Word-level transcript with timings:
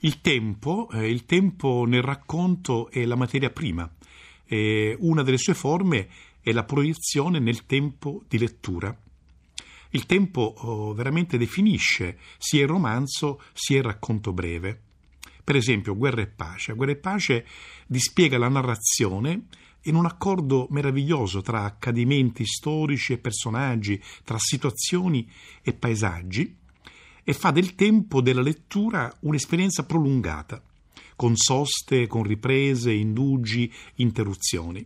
Il 0.00 0.20
tempo, 0.20 0.88
eh, 0.92 1.10
il 1.10 1.24
tempo 1.24 1.84
nel 1.84 2.02
racconto 2.02 2.88
è 2.88 3.04
la 3.04 3.16
materia 3.16 3.50
prima. 3.50 3.90
Eh, 4.46 4.96
una 5.00 5.24
delle 5.24 5.38
sue 5.38 5.54
forme 5.54 6.08
è 6.40 6.52
la 6.52 6.62
proiezione 6.62 7.40
nel 7.40 7.66
tempo 7.66 8.22
di 8.28 8.38
lettura. 8.38 8.96
Il 9.90 10.06
tempo 10.06 10.54
oh, 10.56 10.94
veramente 10.94 11.36
definisce 11.36 12.18
sia 12.38 12.62
il 12.62 12.68
romanzo 12.68 13.42
sia 13.52 13.78
il 13.78 13.82
racconto 13.82 14.32
breve. 14.32 14.80
Per 15.42 15.56
esempio, 15.56 15.96
Guerra 15.96 16.20
e 16.20 16.28
Pace. 16.28 16.74
Guerra 16.74 16.92
e 16.92 16.96
Pace 16.96 17.46
dispiega 17.86 18.38
la 18.38 18.48
narrazione 18.48 19.46
in 19.82 19.96
un 19.96 20.06
accordo 20.06 20.68
meraviglioso 20.70 21.40
tra 21.40 21.64
accadimenti 21.64 22.46
storici 22.46 23.14
e 23.14 23.18
personaggi, 23.18 24.00
tra 24.22 24.38
situazioni 24.38 25.28
e 25.62 25.72
paesaggi, 25.72 26.57
e 27.28 27.34
fa 27.34 27.50
del 27.50 27.74
tempo 27.74 28.22
della 28.22 28.40
lettura 28.40 29.14
un'esperienza 29.20 29.84
prolungata, 29.84 30.62
con 31.14 31.36
soste, 31.36 32.06
con 32.06 32.22
riprese, 32.22 32.90
indugi, 32.90 33.70
interruzioni. 33.96 34.82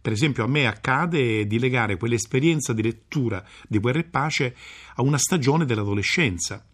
Per 0.00 0.12
esempio, 0.12 0.44
a 0.44 0.46
me 0.46 0.68
accade 0.68 1.48
di 1.48 1.58
legare 1.58 1.96
quell'esperienza 1.96 2.72
di 2.72 2.82
lettura 2.82 3.44
di 3.66 3.80
Guerra 3.80 3.98
e 3.98 4.04
Pace 4.04 4.54
a 4.94 5.02
una 5.02 5.18
stagione 5.18 5.64
dell'adolescenza, 5.64 6.64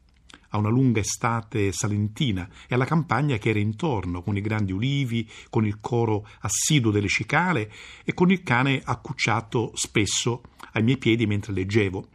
a 0.50 0.58
una 0.58 0.68
lunga 0.68 1.00
estate 1.00 1.72
salentina 1.72 2.46
e 2.68 2.74
alla 2.74 2.84
campagna 2.84 3.38
che 3.38 3.48
era 3.48 3.58
intorno, 3.58 4.20
con 4.20 4.36
i 4.36 4.42
grandi 4.42 4.72
ulivi, 4.72 5.26
con 5.48 5.64
il 5.64 5.80
coro 5.80 6.28
assiduo 6.40 6.90
delle 6.90 7.08
cicale 7.08 7.72
e 8.04 8.12
con 8.12 8.30
il 8.30 8.42
cane 8.42 8.82
accucciato 8.84 9.72
spesso 9.76 10.42
ai 10.72 10.82
miei 10.82 10.98
piedi 10.98 11.26
mentre 11.26 11.54
leggevo. 11.54 12.06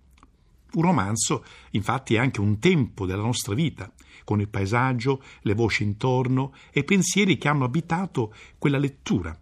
Un 0.76 0.82
romanzo, 0.82 1.44
infatti, 1.72 2.16
è 2.16 2.18
anche 2.18 2.42
un 2.42 2.60
tempo 2.60 3.06
della 3.06 3.22
nostra 3.22 3.56
vita, 3.56 3.92
con 4.24 4.42
il 4.42 4.50
paesaggio, 4.50 5.22
le 5.42 5.54
voci 5.54 5.84
intorno 5.84 6.54
e 6.72 6.84
pensieri 6.84 7.38
che 7.38 7.48
hanno 7.48 7.64
abitato 7.64 8.34
quella 8.58 8.78
lettura. 8.78 9.38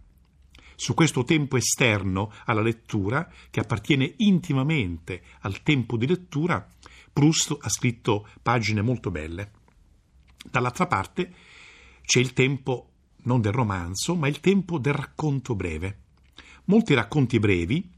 Su 0.76 0.94
questo 0.94 1.24
tempo 1.24 1.56
esterno 1.56 2.32
alla 2.44 2.60
lettura, 2.60 3.28
che 3.50 3.60
appartiene 3.60 4.14
intimamente 4.18 5.22
al 5.40 5.62
tempo 5.62 5.96
di 5.96 6.06
lettura, 6.06 6.66
Proust 7.12 7.56
ha 7.60 7.68
scritto 7.68 8.28
pagine 8.42 8.82
molto 8.82 9.10
belle. 9.10 9.50
Dall'altra 10.50 10.86
parte 10.86 11.32
c'è 12.02 12.20
il 12.20 12.32
tempo 12.32 12.90
non 13.22 13.40
del 13.40 13.52
romanzo, 13.52 14.14
ma 14.14 14.28
il 14.28 14.40
tempo 14.40 14.78
del 14.78 14.94
racconto 14.94 15.54
breve. 15.54 15.98
Molti 16.66 16.94
racconti 16.94 17.38
brevi, 17.38 17.90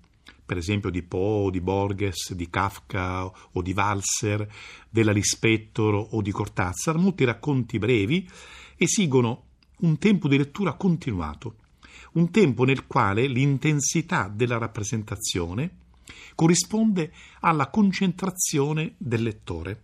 per 0.46 0.56
esempio 0.56 0.90
di 0.90 1.02
Poe, 1.02 1.50
di 1.50 1.60
Borges, 1.60 2.32
di 2.32 2.48
Kafka 2.48 3.26
o 3.26 3.60
di 3.60 3.72
Walser, 3.76 4.48
della 4.88 5.10
Lispettor 5.10 6.08
o 6.12 6.22
di 6.22 6.30
Cortázar, 6.30 6.96
molti 6.96 7.24
racconti 7.24 7.78
brevi 7.78 8.26
esigono 8.76 9.44
un 9.80 9.98
tempo 9.98 10.28
di 10.28 10.38
lettura 10.38 10.74
continuato, 10.74 11.56
un 12.12 12.30
tempo 12.30 12.64
nel 12.64 12.86
quale 12.86 13.26
l'intensità 13.26 14.30
della 14.32 14.56
rappresentazione 14.56 15.78
corrisponde 16.36 17.12
alla 17.40 17.68
concentrazione 17.68 18.94
del 18.98 19.22
lettore. 19.22 19.82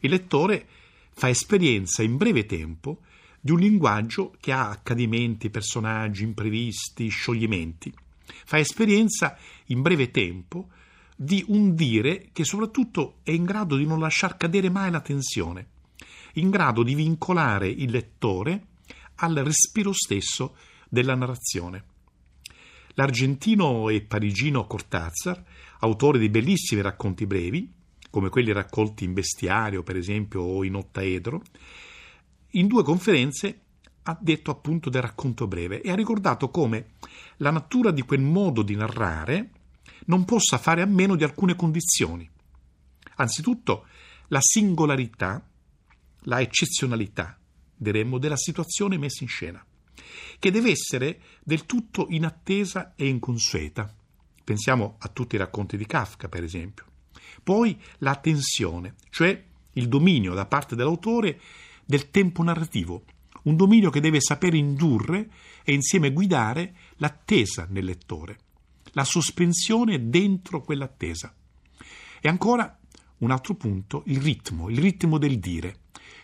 Il 0.00 0.10
lettore 0.10 0.66
fa 1.12 1.28
esperienza 1.28 2.02
in 2.02 2.16
breve 2.16 2.46
tempo 2.46 3.02
di 3.40 3.52
un 3.52 3.60
linguaggio 3.60 4.34
che 4.40 4.50
ha 4.52 4.70
accadimenti, 4.70 5.50
personaggi, 5.50 6.24
imprevisti, 6.24 7.08
scioglimenti 7.08 7.94
fa 8.24 8.58
esperienza 8.58 9.36
in 9.66 9.82
breve 9.82 10.10
tempo 10.10 10.68
di 11.16 11.44
un 11.48 11.74
dire 11.74 12.30
che 12.32 12.44
soprattutto 12.44 13.18
è 13.22 13.30
in 13.30 13.44
grado 13.44 13.76
di 13.76 13.86
non 13.86 14.00
lasciar 14.00 14.36
cadere 14.36 14.70
mai 14.70 14.90
la 14.90 15.00
tensione, 15.00 15.68
in 16.34 16.50
grado 16.50 16.82
di 16.82 16.94
vincolare 16.94 17.68
il 17.68 17.90
lettore 17.90 18.66
al 19.16 19.34
respiro 19.34 19.92
stesso 19.92 20.56
della 20.88 21.14
narrazione. 21.14 21.84
L'argentino 22.94 23.88
e 23.88 24.02
parigino 24.02 24.66
Cortázar, 24.66 25.42
autore 25.80 26.18
di 26.18 26.28
bellissimi 26.28 26.80
racconti 26.80 27.26
brevi, 27.26 27.72
come 28.10 28.28
quelli 28.28 28.52
raccolti 28.52 29.04
in 29.04 29.12
Bestiario, 29.12 29.82
per 29.82 29.96
esempio, 29.96 30.42
o 30.42 30.64
in 30.64 30.76
Ottaedro, 30.76 31.42
in 32.50 32.68
due 32.68 32.84
conferenze 32.84 33.63
ha 34.04 34.18
detto 34.20 34.50
appunto 34.50 34.90
del 34.90 35.02
racconto 35.02 35.46
breve 35.46 35.80
e 35.80 35.90
ha 35.90 35.94
ricordato 35.94 36.50
come 36.50 36.92
la 37.38 37.50
natura 37.50 37.90
di 37.90 38.02
quel 38.02 38.20
modo 38.20 38.62
di 38.62 38.76
narrare 38.76 39.50
non 40.06 40.24
possa 40.24 40.58
fare 40.58 40.82
a 40.82 40.86
meno 40.86 41.16
di 41.16 41.24
alcune 41.24 41.56
condizioni. 41.56 42.28
Anzitutto 43.16 43.86
la 44.28 44.40
singolarità, 44.40 45.46
la 46.22 46.40
eccezionalità, 46.40 47.38
diremmo, 47.74 48.18
della 48.18 48.36
situazione 48.36 48.98
messa 48.98 49.22
in 49.22 49.28
scena, 49.28 49.64
che 50.38 50.50
deve 50.50 50.70
essere 50.70 51.20
del 51.42 51.64
tutto 51.64 52.06
inattesa 52.10 52.94
e 52.96 53.06
inconsueta. 53.06 53.94
Pensiamo 54.42 54.96
a 54.98 55.08
tutti 55.08 55.36
i 55.36 55.38
racconti 55.38 55.76
di 55.76 55.86
Kafka, 55.86 56.28
per 56.28 56.42
esempio. 56.42 56.84
Poi 57.42 57.80
la 57.98 58.16
tensione, 58.16 58.94
cioè 59.10 59.42
il 59.72 59.88
dominio 59.88 60.34
da 60.34 60.46
parte 60.46 60.76
dell'autore 60.76 61.40
del 61.84 62.10
tempo 62.10 62.42
narrativo, 62.42 63.04
un 63.44 63.56
dominio 63.56 63.90
che 63.90 64.00
deve 64.00 64.20
sapere 64.20 64.56
indurre 64.56 65.30
e 65.64 65.72
insieme 65.72 66.12
guidare 66.12 66.74
l'attesa 66.96 67.66
nel 67.68 67.84
lettore, 67.84 68.38
la 68.92 69.04
sospensione 69.04 70.08
dentro 70.08 70.60
quell'attesa. 70.60 71.34
E 72.20 72.28
ancora 72.28 72.78
un 73.18 73.30
altro 73.30 73.54
punto, 73.54 74.02
il 74.06 74.20
ritmo, 74.20 74.68
il 74.68 74.78
ritmo 74.78 75.18
del 75.18 75.38
dire, 75.38 75.76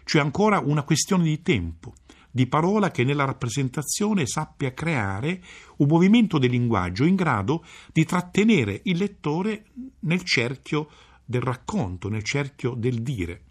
cioè 0.04 0.22
ancora 0.22 0.58
una 0.58 0.82
questione 0.82 1.24
di 1.24 1.42
tempo, 1.42 1.94
di 2.30 2.46
parola 2.46 2.90
che 2.90 3.04
nella 3.04 3.24
rappresentazione 3.24 4.26
sappia 4.26 4.72
creare 4.72 5.42
un 5.78 5.88
movimento 5.88 6.38
del 6.38 6.50
linguaggio 6.50 7.04
in 7.04 7.16
grado 7.16 7.64
di 7.92 8.04
trattenere 8.04 8.80
il 8.84 8.98
lettore 8.98 9.66
nel 10.00 10.22
cerchio 10.22 10.88
del 11.24 11.42
racconto, 11.42 12.08
nel 12.08 12.22
cerchio 12.22 12.74
del 12.74 13.02
dire. 13.02 13.42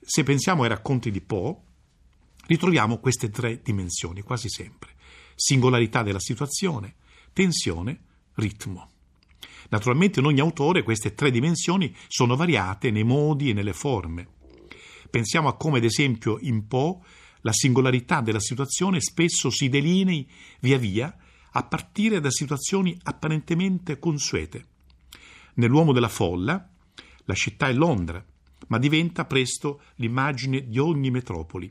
Se 0.00 0.22
pensiamo 0.22 0.62
ai 0.62 0.68
racconti 0.68 1.10
di 1.10 1.20
Poe, 1.20 1.56
ritroviamo 2.48 2.98
queste 2.98 3.28
tre 3.28 3.60
dimensioni 3.62 4.22
quasi 4.22 4.48
sempre. 4.48 4.94
Singolarità 5.34 6.02
della 6.02 6.18
situazione, 6.18 6.94
tensione, 7.34 8.00
ritmo. 8.34 8.90
Naturalmente 9.68 10.20
in 10.20 10.26
ogni 10.26 10.40
autore 10.40 10.82
queste 10.82 11.14
tre 11.14 11.30
dimensioni 11.30 11.94
sono 12.08 12.36
variate 12.36 12.90
nei 12.90 13.04
modi 13.04 13.50
e 13.50 13.52
nelle 13.52 13.74
forme. 13.74 14.28
Pensiamo 15.10 15.48
a 15.48 15.56
come, 15.56 15.76
ad 15.76 15.84
esempio, 15.84 16.38
in 16.40 16.66
Poe 16.66 16.98
la 17.42 17.52
singolarità 17.52 18.22
della 18.22 18.40
situazione 18.40 19.00
spesso 19.00 19.50
si 19.50 19.68
delinei 19.68 20.28
via 20.60 20.78
via 20.78 21.14
a 21.52 21.64
partire 21.64 22.18
da 22.18 22.30
situazioni 22.30 22.98
apparentemente 23.02 23.98
consuete. 23.98 24.66
Nell'uomo 25.54 25.92
della 25.92 26.08
folla, 26.08 26.66
la 27.24 27.34
città 27.34 27.68
è 27.68 27.74
Londra, 27.74 28.24
ma 28.68 28.78
diventa 28.78 29.26
presto 29.26 29.82
l'immagine 29.96 30.66
di 30.66 30.78
ogni 30.78 31.10
metropoli. 31.10 31.70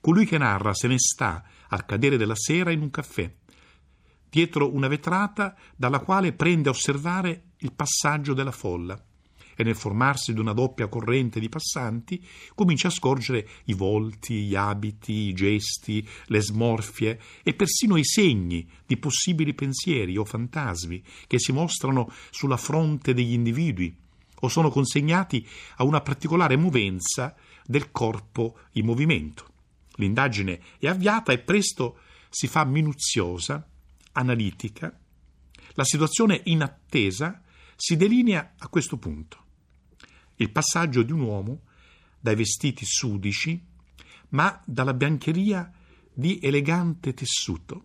Colui 0.00 0.26
che 0.26 0.38
narra 0.38 0.74
se 0.74 0.88
ne 0.88 0.98
sta 0.98 1.44
al 1.68 1.84
cadere 1.84 2.16
della 2.16 2.36
sera 2.36 2.70
in 2.70 2.80
un 2.80 2.90
caffè, 2.90 3.32
dietro 4.28 4.72
una 4.72 4.88
vetrata 4.88 5.54
dalla 5.76 6.00
quale 6.00 6.32
prende 6.32 6.68
a 6.68 6.72
osservare 6.72 7.42
il 7.58 7.72
passaggio 7.72 8.32
della 8.32 8.52
folla 8.52 9.02
e 9.60 9.62
nel 9.62 9.76
formarsi 9.76 10.32
di 10.32 10.40
una 10.40 10.54
doppia 10.54 10.88
corrente 10.88 11.38
di 11.38 11.50
passanti 11.50 12.24
comincia 12.54 12.88
a 12.88 12.92
scorgere 12.92 13.46
i 13.64 13.74
volti, 13.74 14.44
gli 14.44 14.54
abiti, 14.54 15.12
i 15.12 15.32
gesti, 15.34 16.06
le 16.26 16.40
smorfie 16.40 17.20
e 17.42 17.52
persino 17.52 17.96
i 17.96 18.04
segni 18.04 18.66
di 18.86 18.96
possibili 18.96 19.52
pensieri 19.52 20.16
o 20.16 20.24
fantasmi 20.24 21.02
che 21.26 21.38
si 21.38 21.52
mostrano 21.52 22.10
sulla 22.30 22.56
fronte 22.56 23.12
degli 23.12 23.32
individui 23.32 23.94
o 24.42 24.48
sono 24.48 24.70
consegnati 24.70 25.46
a 25.76 25.84
una 25.84 26.00
particolare 26.00 26.56
movenza 26.56 27.34
del 27.66 27.90
corpo 27.90 28.60
in 28.72 28.86
movimento. 28.86 29.49
L'indagine 30.00 30.60
è 30.78 30.88
avviata 30.88 31.30
e 31.30 31.38
presto 31.38 31.98
si 32.30 32.48
fa 32.48 32.64
minuziosa, 32.64 33.68
analitica. 34.12 34.98
La 35.74 35.84
situazione 35.84 36.40
in 36.44 36.62
attesa 36.62 37.42
si 37.76 37.96
delinea 37.96 38.54
a 38.58 38.68
questo 38.68 38.96
punto. 38.96 39.44
Il 40.36 40.50
passaggio 40.50 41.02
di 41.02 41.12
un 41.12 41.20
uomo 41.20 41.60
dai 42.18 42.34
vestiti 42.34 42.84
sudici, 42.86 43.62
ma 44.30 44.58
dalla 44.64 44.94
biancheria 44.94 45.70
di 46.12 46.38
elegante 46.42 47.12
tessuto, 47.12 47.84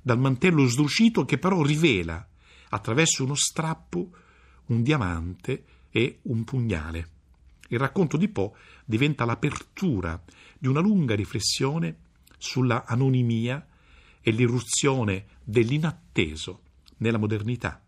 dal 0.00 0.18
mantello 0.18 0.64
sdrucito 0.64 1.26
che 1.26 1.36
però 1.36 1.62
rivela, 1.62 2.26
attraverso 2.70 3.24
uno 3.24 3.34
strappo, 3.34 4.10
un 4.66 4.82
diamante 4.82 5.64
e 5.90 6.20
un 6.22 6.44
pugnale. 6.44 7.11
Il 7.72 7.78
racconto 7.78 8.18
di 8.18 8.28
Poe 8.28 8.52
diventa 8.84 9.24
l'apertura 9.24 10.22
di 10.58 10.68
una 10.68 10.80
lunga 10.80 11.14
riflessione 11.14 11.96
sulla 12.36 12.84
anonimia 12.84 13.66
e 14.20 14.30
l'irruzione 14.30 15.24
dell'inatteso 15.42 16.60
nella 16.98 17.16
modernità. 17.16 17.82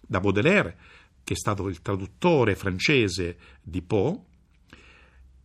Da 0.00 0.20
Baudelaire, 0.20 0.78
che 1.22 1.34
è 1.34 1.36
stato 1.36 1.68
il 1.68 1.82
traduttore 1.82 2.56
francese 2.56 3.36
di 3.60 3.82
Poe, 3.82 4.18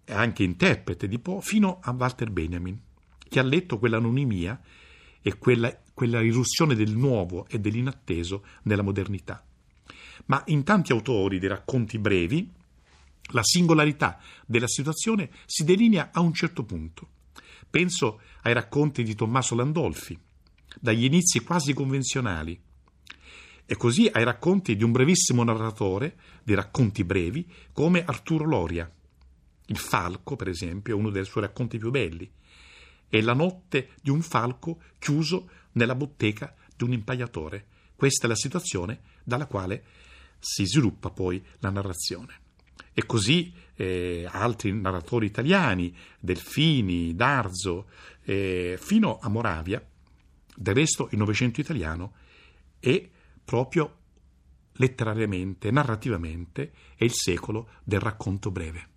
e 0.06 0.14
anche 0.14 0.44
interprete 0.44 1.10
di 1.10 1.20
Poe, 1.20 1.42
fino 1.42 1.80
a 1.82 1.92
Walter 1.92 2.32
Benjamin, 2.32 2.80
che 3.28 3.40
ha 3.40 3.44
letto 3.44 3.78
quell'anonimia 3.78 4.62
e 5.22 5.38
quella, 5.38 5.78
quella 5.94 6.22
irruzione 6.22 6.76
del 6.76 6.96
nuovo 6.96 7.46
e 7.50 7.60
dell'inatteso 7.60 8.46
nella 8.64 8.84
modernità. 8.84 9.46
Ma 10.28 10.42
in 10.46 10.64
tanti 10.64 10.94
autori 10.94 11.40
di 11.40 11.48
racconti 11.48 12.00
brevi, 12.00 12.64
la 13.32 13.44
singolarità 13.44 14.20
della 14.46 14.68
situazione 14.68 15.30
si 15.46 15.64
delinea 15.64 16.10
a 16.12 16.20
un 16.20 16.34
certo 16.34 16.64
punto. 16.64 17.10
Penso 17.70 18.22
ai 18.44 18.54
racconti 18.54 19.04
di 19.04 19.16
Tommaso 19.16 19.56
Landolfi, 19.56 20.18
dagli 20.80 21.06
inizi 21.06 21.40
quasi 21.42 21.74
convenzionali, 21.74 22.62
e 23.66 23.76
così 23.78 24.08
ai 24.12 24.24
racconti 24.24 24.76
di 24.76 24.84
un 24.84 24.92
brevissimo 24.92 25.44
narratore 25.44 26.18
di 26.44 26.54
racconti 26.54 27.04
brevi 27.04 27.52
come 27.74 28.06
Arturo 28.06 28.46
Loria. 28.46 28.90
Il 29.68 29.78
falco, 29.78 30.36
per 30.36 30.48
esempio, 30.48 30.96
è 30.96 31.00
uno 31.00 31.10
dei 31.10 31.26
suoi 31.26 31.46
racconti 31.46 31.80
più 31.80 31.90
belli. 31.90 32.32
È 33.08 33.20
la 33.22 33.34
notte 33.34 33.94
di 34.02 34.12
un 34.12 34.22
falco 34.22 34.82
chiuso 35.00 35.50
nella 35.74 35.96
bottega 35.96 36.54
di 36.76 36.84
un 36.84 36.94
impaiatore. 36.94 37.68
Questa 37.96 38.26
è 38.26 38.30
la 38.30 38.36
situazione 38.36 39.02
dalla 39.24 39.48
quale 39.48 39.84
si 40.38 40.66
sviluppa 40.66 41.10
poi 41.10 41.44
la 41.60 41.72
narrazione. 41.72 42.44
E 42.98 43.06
così 43.06 43.54
eh, 43.76 44.26
altri 44.32 44.72
narratori 44.74 45.26
italiani, 45.26 45.94
Delfini, 46.18 47.14
Darzo, 47.14 47.90
eh, 48.24 48.78
fino 48.80 49.20
a 49.22 49.28
Moravia. 49.28 49.86
Del 50.56 50.74
resto 50.74 51.10
il 51.12 51.18
Novecento 51.18 51.60
italiano 51.60 52.14
è 52.80 53.10
proprio 53.44 53.98
letterariamente, 54.78 55.72
narrativamente, 55.72 56.72
è 56.96 57.04
il 57.04 57.14
secolo 57.14 57.68
del 57.84 58.00
racconto 58.00 58.50
breve. 58.50 58.88